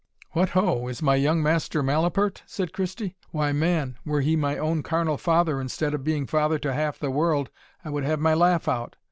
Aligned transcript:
"What, 0.31 0.49
ho! 0.57 0.87
is 0.87 1.03
my 1.03 1.13
young 1.13 1.43
master 1.43 1.83
malapert?" 1.83 2.41
said 2.47 2.73
Christie; 2.73 3.17
"why, 3.29 3.51
man, 3.51 3.97
were 4.03 4.21
he 4.21 4.35
my 4.35 4.57
own 4.57 4.81
carnal 4.81 5.15
father, 5.19 5.61
instead 5.61 5.93
of 5.93 6.03
being 6.03 6.25
father 6.25 6.57
to 6.57 6.73
half 6.73 6.97
the 6.97 7.11
world, 7.11 7.51
I 7.85 7.91
would 7.91 8.03
have 8.03 8.19
my 8.19 8.33
laugh 8.33 8.67
out. 8.67 8.95